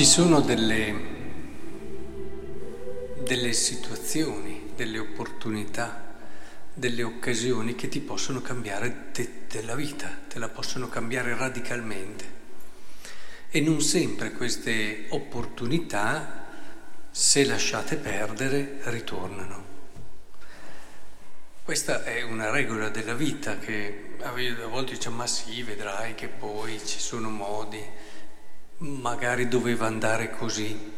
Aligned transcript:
Ci 0.00 0.06
sono 0.06 0.40
delle, 0.40 0.94
delle 3.18 3.52
situazioni, 3.52 4.70
delle 4.74 4.98
opportunità, 4.98 6.14
delle 6.72 7.02
occasioni 7.02 7.74
che 7.74 7.90
ti 7.90 8.00
possono 8.00 8.40
cambiare 8.40 9.10
te, 9.12 9.42
della 9.46 9.74
vita, 9.74 10.08
te 10.26 10.38
la 10.38 10.48
possono 10.48 10.88
cambiare 10.88 11.36
radicalmente. 11.36 12.24
E 13.50 13.60
non 13.60 13.82
sempre 13.82 14.32
queste 14.32 15.04
opportunità, 15.10 16.46
se 17.10 17.44
lasciate 17.44 17.96
perdere, 17.96 18.78
ritornano. 18.84 19.64
Questa 21.62 22.04
è 22.04 22.22
una 22.22 22.48
regola 22.48 22.88
della 22.88 23.12
vita 23.12 23.58
che 23.58 24.16
a 24.22 24.32
volte 24.66 24.94
diciamo 24.94 25.16
ma 25.16 25.26
sì, 25.26 25.62
vedrai 25.62 26.14
che 26.14 26.28
poi 26.28 26.80
ci 26.86 26.98
sono 26.98 27.28
modi 27.28 28.08
magari 28.80 29.48
doveva 29.48 29.86
andare 29.86 30.30
così. 30.30 30.92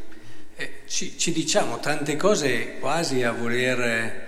Eh, 0.55 0.83
ci, 0.87 1.19
ci, 1.19 1.33
diciamo 1.33 1.81
tante 1.81 2.17
cose 2.17 2.79
quasi 2.79 3.23
a 3.23 3.33
voler 3.33 3.81
eh, 3.81 4.27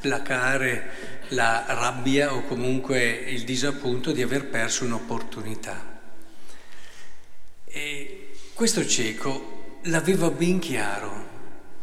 placare 0.00 1.14
la 1.28 1.64
rabbia 1.68 2.34
o 2.34 2.42
comunque 2.44 3.02
il 3.04 3.44
disappunto 3.44 4.12
di 4.12 4.22
aver 4.22 4.46
perso 4.46 4.84
un'opportunità. 4.84 5.94
E 7.64 8.30
questo 8.54 8.86
cieco 8.86 9.78
l'aveva 9.82 10.30
ben 10.30 10.58
chiaro, 10.58 11.34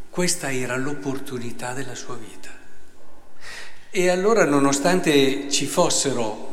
questa 0.09 0.51
era 0.51 0.75
l'opportunità 0.75 1.73
della 1.73 1.95
sua 1.95 2.15
vita. 2.15 2.49
E 3.89 4.09
allora 4.09 4.43
nonostante 4.43 5.49
ci 5.51 5.65
fossero 5.67 6.52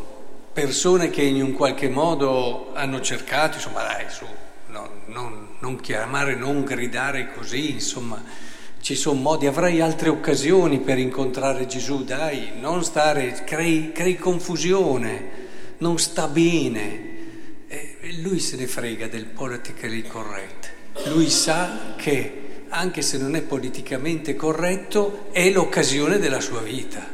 persone 0.52 1.10
che 1.10 1.22
in 1.22 1.42
un 1.42 1.52
qualche 1.52 1.88
modo 1.88 2.72
hanno 2.74 3.00
cercato, 3.00 3.56
insomma 3.56 3.82
dai 3.82 4.06
su, 4.08 4.24
no, 4.68 4.90
non, 5.06 5.48
non 5.60 5.80
chiamare, 5.80 6.34
non 6.34 6.64
gridare 6.64 7.32
così, 7.32 7.72
insomma 7.72 8.22
ci 8.80 8.94
sono 8.94 9.20
modi, 9.20 9.46
avrai 9.46 9.80
altre 9.80 10.08
occasioni 10.08 10.80
per 10.80 10.98
incontrare 10.98 11.66
Gesù, 11.66 12.02
dai, 12.02 12.52
non 12.58 12.82
stare, 12.82 13.42
crei, 13.44 13.92
crei 13.92 14.16
confusione, 14.16 15.30
non 15.78 15.98
sta 15.98 16.26
bene. 16.26 17.08
E 17.68 17.98
lui 18.20 18.40
se 18.40 18.56
ne 18.56 18.66
frega 18.66 19.06
del 19.06 19.26
politically 19.26 20.02
correct, 20.02 20.72
lui 21.06 21.28
sa 21.28 21.94
che 21.96 22.64
anche 22.70 23.02
se 23.02 23.18
non 23.18 23.36
è 23.36 23.42
politicamente 23.42 24.34
corretto 24.34 25.28
è 25.30 25.50
l'occasione 25.50 26.18
della 26.18 26.40
sua 26.40 26.60
vita. 26.60 27.06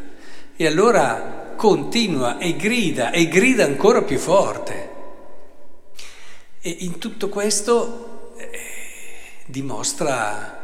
E 0.55 0.67
allora 0.67 1.46
continua 1.57 2.39
e 2.39 2.55
grida 2.57 3.11
e 3.11 3.29
grida 3.29 3.65
ancora 3.65 4.03
più 4.03 4.19
forte. 4.19 4.91
E 6.61 6.77
in 6.81 6.99
tutto 6.99 7.29
questo 7.29 8.35
eh, 8.37 8.51
dimostra 9.47 10.57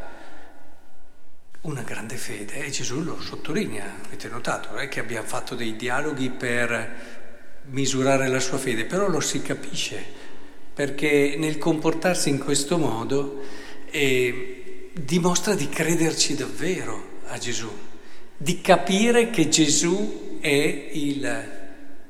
una 1.63 1.83
grande 1.83 2.17
fede 2.17 2.65
e 2.65 2.71
Gesù 2.71 3.03
lo 3.03 3.21
sottolinea, 3.21 4.01
avete 4.05 4.29
notato, 4.29 4.71
non 4.71 4.81
è 4.81 4.89
che 4.89 5.01
abbiamo 5.01 5.27
fatto 5.27 5.55
dei 5.55 5.77
dialoghi 5.77 6.31
per 6.31 7.21
misurare 7.67 8.27
la 8.29 8.41
sua 8.41 8.59
fede, 8.59 8.85
però 8.85 9.09
lo 9.09 9.21
si 9.21 9.43
capisce, 9.43 10.05
perché 10.75 11.37
nel 11.39 11.59
comportarsi 11.59 12.31
in 12.31 12.39
questo 12.39 12.79
modo 12.79 13.43
eh, 13.91 14.91
dimostra 14.93 15.55
di 15.55 15.69
crederci 15.69 16.35
davvero 16.35 17.21
a 17.27 17.39
Gesù, 17.39 17.71
di 18.37 18.61
capire 18.61 19.31
che 19.31 19.49
Gesù 19.49 20.32
è, 20.43 20.89
il, 20.93 21.23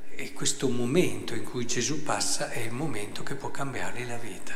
è 0.09 0.33
questo 0.33 0.71
momento 0.71 1.35
in 1.35 1.45
cui 1.45 1.67
Gesù 1.67 2.03
passa, 2.03 2.51
è 2.51 2.61
il 2.61 2.73
momento 2.73 3.23
che 3.23 3.35
può 3.35 3.51
cambiare 3.51 4.07
la 4.07 4.17
vita. 4.17 4.55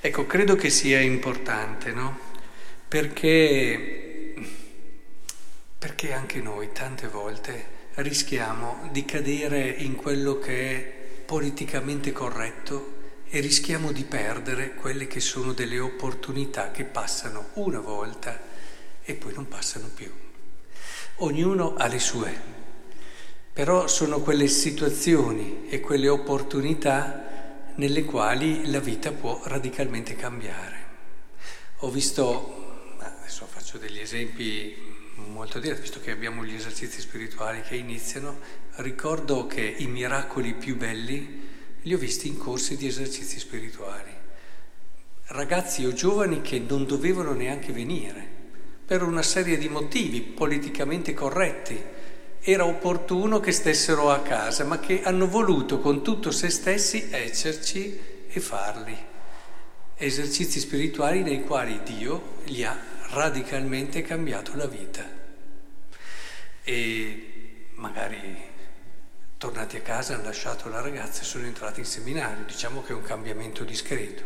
Ecco, 0.00 0.26
credo 0.26 0.56
che 0.56 0.68
sia 0.68 0.98
importante, 0.98 1.92
no? 1.92 2.18
Perché, 2.88 4.34
perché 5.78 6.12
anche 6.12 6.40
noi 6.40 6.72
tante 6.72 7.06
volte 7.06 7.80
rischiamo 7.94 8.88
di 8.90 9.04
cadere 9.04 9.68
in 9.68 9.94
quello 9.94 10.40
che 10.40 10.70
è 10.70 10.82
politicamente 11.24 12.10
corretto 12.10 13.20
e 13.28 13.38
rischiamo 13.38 13.92
di 13.92 14.02
perdere 14.02 14.74
quelle 14.74 15.06
che 15.06 15.20
sono 15.20 15.52
delle 15.52 15.78
opportunità 15.78 16.72
che 16.72 16.82
passano 16.82 17.50
una 17.54 17.78
volta 17.78 18.42
e 19.00 19.14
poi 19.14 19.32
non 19.32 19.46
passano 19.46 19.88
più. 19.94 20.21
Ognuno 21.24 21.76
ha 21.76 21.86
le 21.86 22.00
sue, 22.00 22.36
però 23.52 23.86
sono 23.86 24.18
quelle 24.22 24.48
situazioni 24.48 25.68
e 25.68 25.78
quelle 25.78 26.08
opportunità 26.08 27.70
nelle 27.76 28.04
quali 28.04 28.68
la 28.72 28.80
vita 28.80 29.12
può 29.12 29.40
radicalmente 29.44 30.16
cambiare. 30.16 30.86
Ho 31.78 31.90
visto, 31.90 32.96
adesso 32.98 33.46
faccio 33.46 33.78
degli 33.78 34.00
esempi 34.00 34.74
molto 35.28 35.60
diretti, 35.60 35.82
visto 35.82 36.00
che 36.00 36.10
abbiamo 36.10 36.44
gli 36.44 36.56
esercizi 36.56 37.00
spirituali 37.00 37.62
che 37.62 37.76
iniziano, 37.76 38.40
ricordo 38.78 39.46
che 39.46 39.62
i 39.62 39.86
miracoli 39.86 40.54
più 40.54 40.76
belli 40.76 41.40
li 41.82 41.94
ho 41.94 41.98
visti 41.98 42.26
in 42.26 42.36
corsi 42.36 42.76
di 42.76 42.88
esercizi 42.88 43.38
spirituali. 43.38 44.10
Ragazzi 45.26 45.84
o 45.84 45.92
giovani 45.92 46.40
che 46.40 46.58
non 46.58 46.84
dovevano 46.84 47.32
neanche 47.32 47.70
venire 47.70 48.31
per 48.84 49.02
una 49.02 49.22
serie 49.22 49.58
di 49.58 49.68
motivi 49.68 50.20
politicamente 50.20 51.14
corretti. 51.14 51.80
Era 52.40 52.66
opportuno 52.66 53.38
che 53.38 53.52
stessero 53.52 54.10
a 54.10 54.20
casa, 54.20 54.64
ma 54.64 54.80
che 54.80 55.02
hanno 55.04 55.28
voluto 55.28 55.78
con 55.78 56.02
tutto 56.02 56.30
se 56.30 56.50
stessi 56.50 57.08
esserci 57.10 57.98
e 58.28 58.40
farli. 58.40 58.96
Esercizi 59.94 60.58
spirituali 60.58 61.22
nei 61.22 61.44
quali 61.44 61.80
Dio 61.84 62.38
gli 62.44 62.64
ha 62.64 62.76
radicalmente 63.10 64.02
cambiato 64.02 64.56
la 64.56 64.66
vita. 64.66 65.08
E 66.64 67.66
magari 67.74 68.50
tornati 69.38 69.76
a 69.76 69.80
casa 69.80 70.14
hanno 70.14 70.24
lasciato 70.24 70.68
la 70.68 70.80
ragazza 70.80 71.22
e 71.22 71.24
sono 71.24 71.46
entrati 71.46 71.80
in 71.80 71.86
seminario, 71.86 72.44
diciamo 72.44 72.82
che 72.82 72.92
è 72.92 72.96
un 72.96 73.02
cambiamento 73.02 73.62
discreto. 73.62 74.22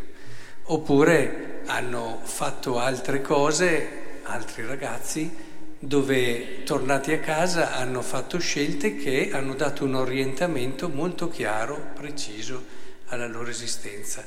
Oppure 0.69 1.61
hanno 1.67 2.21
fatto 2.23 2.79
altre 2.79 3.21
cose 3.21 4.05
altri 4.27 4.65
ragazzi 4.65 5.55
dove 5.79 6.63
tornati 6.65 7.13
a 7.13 7.21
casa 7.21 7.75
hanno 7.75 8.03
fatto 8.03 8.39
scelte 8.39 8.97
che 8.97 9.31
hanno 9.33 9.55
dato 9.55 9.85
un 9.85 9.95
orientamento 9.95 10.89
molto 10.89 11.29
chiaro, 11.29 11.93
preciso 11.95 12.65
alla 13.07 13.27
loro 13.27 13.51
esistenza. 13.51 14.25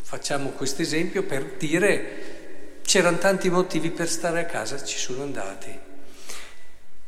Facciamo 0.00 0.50
questo 0.50 0.82
esempio 0.82 1.22
per 1.22 1.54
dire 1.56 2.80
c'erano 2.82 3.18
tanti 3.18 3.48
motivi 3.48 3.90
per 3.90 4.08
stare 4.08 4.40
a 4.40 4.44
casa, 4.44 4.82
ci 4.84 4.98
sono 4.98 5.22
andati. 5.22 5.90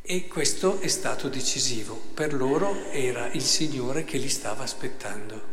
E 0.06 0.28
questo 0.28 0.80
è 0.80 0.88
stato 0.88 1.28
decisivo. 1.28 1.94
Per 2.14 2.34
loro 2.34 2.90
era 2.90 3.28
il 3.32 3.42
Signore 3.42 4.04
che 4.04 4.18
li 4.18 4.28
stava 4.28 4.62
aspettando. 4.62 5.52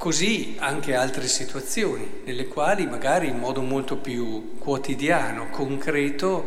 Così 0.00 0.56
anche 0.58 0.94
altre 0.94 1.28
situazioni 1.28 2.22
nelle 2.24 2.48
quali 2.48 2.86
magari 2.86 3.28
in 3.28 3.36
modo 3.36 3.60
molto 3.60 3.98
più 3.98 4.56
quotidiano, 4.56 5.50
concreto, 5.50 6.42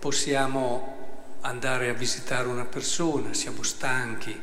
possiamo 0.00 1.36
andare 1.42 1.88
a 1.88 1.92
visitare 1.92 2.48
una 2.48 2.64
persona, 2.64 3.32
siamo 3.32 3.62
stanchi, 3.62 4.36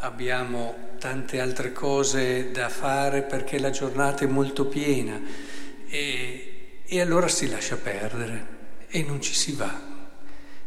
abbiamo 0.00 0.90
tante 0.98 1.40
altre 1.40 1.72
cose 1.72 2.50
da 2.50 2.68
fare 2.68 3.22
perché 3.22 3.58
la 3.58 3.70
giornata 3.70 4.22
è 4.22 4.28
molto 4.28 4.66
piena 4.66 5.18
e, 5.88 6.82
e 6.84 7.00
allora 7.00 7.26
si 7.26 7.48
lascia 7.48 7.78
perdere 7.78 8.46
e 8.88 9.02
non 9.02 9.22
ci 9.22 9.32
si 9.32 9.52
va. 9.52 9.80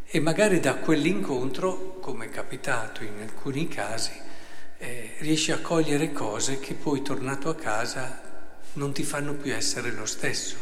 E 0.07 0.19
magari 0.19 0.59
da 0.59 0.73
quell'incontro, 0.73 1.99
come 2.01 2.25
è 2.25 2.29
capitato 2.29 3.03
in 3.03 3.13
alcuni 3.21 3.67
casi, 3.67 4.31
eh, 4.83 5.13
riesci 5.19 5.53
a 5.53 5.59
cogliere 5.59 6.11
cose 6.11 6.59
che 6.59 6.73
poi 6.73 7.01
tornato 7.01 7.47
a 7.47 7.55
casa 7.55 8.21
non 8.73 8.91
ti 8.91 9.03
fanno 9.03 9.33
più 9.33 9.53
essere 9.53 9.91
lo 9.91 10.05
stesso. 10.05 10.57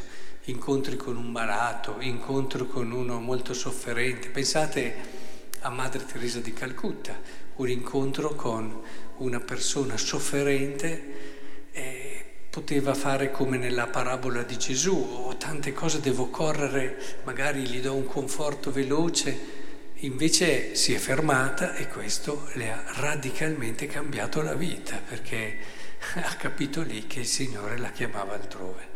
Incontri 0.45 0.95
con 0.95 1.17
un 1.17 1.31
malato, 1.31 1.95
incontri 1.99 2.67
con 2.67 2.91
uno 2.91 3.19
molto 3.19 3.55
sofferente. 3.55 4.29
Pensate 4.29 5.19
a 5.61 5.69
Madre 5.69 6.05
Teresa 6.05 6.39
di 6.39 6.53
Calcutta, 6.53 7.19
un 7.55 7.69
incontro 7.69 8.35
con 8.35 8.81
una 9.17 9.39
persona 9.39 9.97
sofferente 9.97 11.69
eh, 11.71 12.25
poteva 12.51 12.93
fare 12.93 13.31
come 13.31 13.57
nella 13.57 13.87
parabola 13.87 14.43
di 14.43 14.57
Gesù, 14.57 14.95
o 14.95 15.29
oh, 15.29 15.37
tante 15.37 15.73
cose 15.73 15.99
devo 15.99 16.27
correre, 16.27 17.19
magari 17.23 17.61
gli 17.61 17.79
do 17.79 17.95
un 17.95 18.05
conforto 18.05 18.71
veloce, 18.71 19.60
Invece 20.03 20.75
si 20.75 20.93
è 20.93 20.97
fermata 20.97 21.75
e 21.75 21.87
questo 21.87 22.49
le 22.53 22.71
ha 22.71 22.83
radicalmente 22.95 23.85
cambiato 23.87 24.41
la 24.41 24.53
vita 24.53 24.99
perché 25.07 25.57
ha 26.23 26.35
capito 26.35 26.81
lì 26.81 27.07
che 27.07 27.19
il 27.19 27.27
Signore 27.27 27.77
la 27.77 27.91
chiamava 27.91 28.33
altrove. 28.33 28.87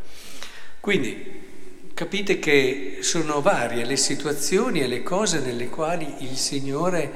Quindi 0.79 1.89
capite 1.93 2.39
che 2.39 2.99
sono 3.01 3.41
varie 3.41 3.85
le 3.85 3.97
situazioni 3.97 4.81
e 4.81 4.87
le 4.87 5.03
cose 5.03 5.39
nelle 5.39 5.69
quali 5.69 6.23
il 6.23 6.37
Signore 6.37 7.11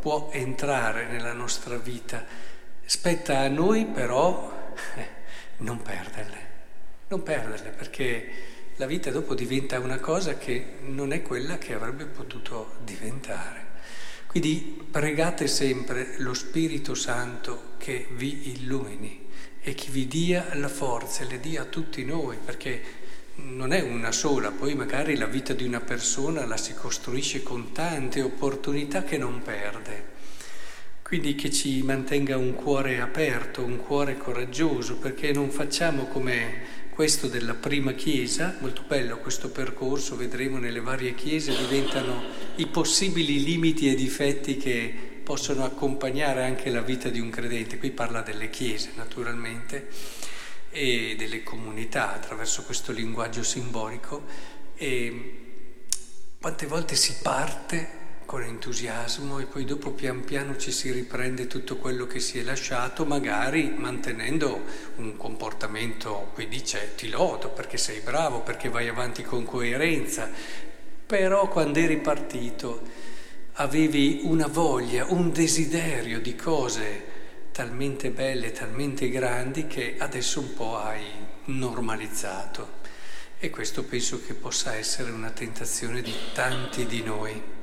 può 0.00 0.30
entrare 0.32 1.06
nella 1.06 1.32
nostra 1.32 1.76
vita. 1.76 2.24
Spetta 2.84 3.40
a 3.40 3.48
noi 3.48 3.86
però 3.86 4.72
non 5.58 5.82
perderle 5.82 6.52
non 7.08 7.22
perderle 7.22 7.70
perché 7.70 8.28
la 8.76 8.86
vita 8.86 9.10
dopo 9.10 9.34
diventa 9.34 9.78
una 9.78 9.98
cosa 9.98 10.36
che 10.36 10.78
non 10.86 11.12
è 11.12 11.22
quella 11.22 11.58
che 11.58 11.74
avrebbe 11.74 12.06
potuto 12.06 12.76
diventare. 12.82 13.72
Quindi 14.26 14.84
pregate 14.90 15.46
sempre 15.46 16.14
lo 16.18 16.34
Spirito 16.34 16.94
Santo 16.94 17.74
che 17.78 18.08
vi 18.10 18.50
illumini 18.50 19.28
e 19.60 19.74
che 19.74 19.90
vi 19.90 20.08
dia 20.08 20.48
la 20.54 20.68
forza 20.68 21.22
e 21.22 21.26
le 21.26 21.38
dia 21.38 21.62
a 21.62 21.66
tutti 21.66 22.04
noi, 22.04 22.36
perché 22.44 22.82
non 23.36 23.72
è 23.72 23.80
una 23.80 24.10
sola, 24.10 24.50
poi 24.50 24.74
magari 24.74 25.16
la 25.16 25.26
vita 25.26 25.52
di 25.52 25.64
una 25.64 25.80
persona 25.80 26.44
la 26.44 26.56
si 26.56 26.74
costruisce 26.74 27.42
con 27.42 27.72
tante 27.72 28.22
opportunità 28.22 29.04
che 29.04 29.18
non 29.18 29.40
perde. 29.40 30.12
Quindi 31.02 31.34
che 31.34 31.52
ci 31.52 31.82
mantenga 31.82 32.36
un 32.36 32.54
cuore 32.54 33.00
aperto, 33.00 33.62
un 33.62 33.76
cuore 33.76 34.16
coraggioso, 34.16 34.96
perché 34.96 35.32
non 35.32 35.50
facciamo 35.50 36.06
come 36.06 36.82
questo 36.94 37.26
della 37.26 37.54
prima 37.54 37.92
chiesa, 37.92 38.56
molto 38.60 38.84
bello 38.86 39.18
questo 39.18 39.50
percorso, 39.50 40.16
vedremo 40.16 40.58
nelle 40.58 40.80
varie 40.80 41.16
chiese, 41.16 41.56
diventano 41.56 42.22
i 42.56 42.68
possibili 42.68 43.42
limiti 43.42 43.90
e 43.90 43.96
difetti 43.96 44.56
che 44.56 44.94
possono 45.24 45.64
accompagnare 45.64 46.44
anche 46.44 46.70
la 46.70 46.82
vita 46.82 47.08
di 47.08 47.18
un 47.18 47.30
credente. 47.30 47.78
Qui 47.78 47.90
parla 47.90 48.22
delle 48.22 48.48
chiese 48.48 48.92
naturalmente 48.94 49.88
e 50.70 51.16
delle 51.18 51.42
comunità 51.42 52.14
attraverso 52.14 52.62
questo 52.62 52.92
linguaggio 52.92 53.42
simbolico 53.42 54.24
e 54.76 55.40
quante 56.40 56.66
volte 56.66 56.94
si 56.94 57.16
parte 57.22 58.02
con 58.24 58.42
entusiasmo 58.42 59.38
e 59.38 59.44
poi 59.44 59.64
dopo 59.64 59.90
pian 59.90 60.24
piano 60.24 60.56
ci 60.56 60.72
si 60.72 60.90
riprende 60.90 61.46
tutto 61.46 61.76
quello 61.76 62.06
che 62.06 62.20
si 62.20 62.38
è 62.38 62.42
lasciato, 62.42 63.04
magari 63.04 63.74
mantenendo 63.76 64.62
un 64.96 65.16
comportamento, 65.16 66.30
qui 66.34 66.48
dice 66.48 66.94
ti 66.96 67.08
lodo 67.08 67.50
perché 67.50 67.76
sei 67.76 68.00
bravo, 68.00 68.40
perché 68.40 68.68
vai 68.68 68.88
avanti 68.88 69.22
con 69.22 69.44
coerenza, 69.44 70.30
però 71.06 71.48
quando 71.48 71.78
eri 71.78 71.98
partito 71.98 72.82
avevi 73.54 74.20
una 74.24 74.46
voglia, 74.46 75.06
un 75.08 75.30
desiderio 75.32 76.20
di 76.20 76.34
cose 76.34 77.12
talmente 77.52 78.10
belle, 78.10 78.50
talmente 78.50 79.08
grandi 79.08 79.68
che 79.68 79.94
adesso 79.98 80.40
un 80.40 80.54
po' 80.54 80.76
hai 80.76 81.04
normalizzato. 81.44 82.82
E 83.38 83.50
questo 83.50 83.84
penso 83.84 84.20
che 84.24 84.34
possa 84.34 84.74
essere 84.74 85.10
una 85.10 85.30
tentazione 85.30 86.00
di 86.00 86.14
tanti 86.32 86.86
di 86.86 87.02
noi. 87.02 87.53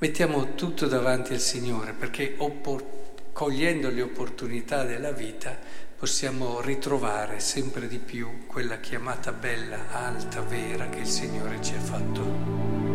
Mettiamo 0.00 0.54
tutto 0.54 0.86
davanti 0.86 1.32
al 1.32 1.40
Signore 1.40 1.92
perché 1.92 2.34
oppor- 2.38 3.32
cogliendo 3.32 3.90
le 3.90 4.02
opportunità 4.02 4.84
della 4.84 5.10
vita 5.10 5.58
possiamo 5.98 6.60
ritrovare 6.60 7.40
sempre 7.40 7.88
di 7.88 7.98
più 7.98 8.46
quella 8.46 8.78
chiamata 8.78 9.32
bella, 9.32 9.90
alta, 9.90 10.40
vera 10.42 10.88
che 10.88 11.00
il 11.00 11.06
Signore 11.08 11.60
ci 11.60 11.74
ha 11.74 11.80
fatto. 11.80 12.87